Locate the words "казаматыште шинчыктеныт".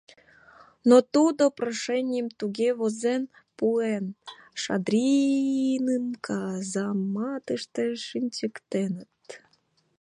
6.25-9.25